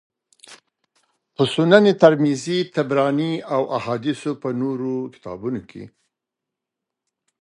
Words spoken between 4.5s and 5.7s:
نورو کتابونو